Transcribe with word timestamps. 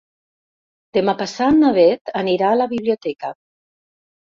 Demà 0.97 1.13
passat 1.19 1.59
na 1.59 1.71
Bet 1.77 2.15
anirà 2.23 2.51
a 2.55 2.59
la 2.65 2.69
biblioteca. 2.75 3.33